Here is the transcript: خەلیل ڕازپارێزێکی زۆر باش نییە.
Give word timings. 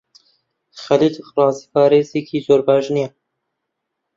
خەلیل 0.81 1.15
ڕازپارێزێکی 1.35 2.43
زۆر 2.47 2.61
باش 2.67 2.85
نییە. 2.95 3.09